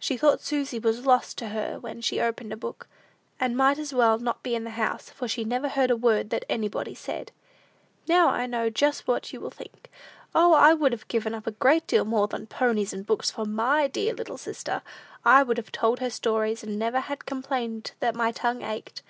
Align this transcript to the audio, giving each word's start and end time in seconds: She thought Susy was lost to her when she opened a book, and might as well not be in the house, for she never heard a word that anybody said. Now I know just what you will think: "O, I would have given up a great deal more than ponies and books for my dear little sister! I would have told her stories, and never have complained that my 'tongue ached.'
She 0.00 0.16
thought 0.16 0.40
Susy 0.40 0.80
was 0.80 1.06
lost 1.06 1.38
to 1.38 1.50
her 1.50 1.78
when 1.78 2.00
she 2.00 2.20
opened 2.20 2.52
a 2.52 2.56
book, 2.56 2.88
and 3.38 3.56
might 3.56 3.78
as 3.78 3.94
well 3.94 4.18
not 4.18 4.42
be 4.42 4.56
in 4.56 4.64
the 4.64 4.70
house, 4.72 5.08
for 5.10 5.28
she 5.28 5.44
never 5.44 5.68
heard 5.68 5.88
a 5.88 5.96
word 5.96 6.30
that 6.30 6.44
anybody 6.48 6.96
said. 6.96 7.30
Now 8.08 8.30
I 8.30 8.46
know 8.46 8.70
just 8.70 9.06
what 9.06 9.32
you 9.32 9.40
will 9.40 9.52
think: 9.52 9.88
"O, 10.34 10.52
I 10.52 10.74
would 10.74 10.90
have 10.90 11.06
given 11.06 11.32
up 11.32 11.46
a 11.46 11.52
great 11.52 11.86
deal 11.86 12.04
more 12.04 12.26
than 12.26 12.48
ponies 12.48 12.92
and 12.92 13.06
books 13.06 13.30
for 13.30 13.44
my 13.44 13.86
dear 13.86 14.14
little 14.14 14.36
sister! 14.36 14.82
I 15.24 15.44
would 15.44 15.58
have 15.58 15.70
told 15.70 16.00
her 16.00 16.10
stories, 16.10 16.64
and 16.64 16.76
never 16.76 16.98
have 16.98 17.24
complained 17.24 17.92
that 18.00 18.16
my 18.16 18.32
'tongue 18.32 18.62
ached.' 18.62 19.00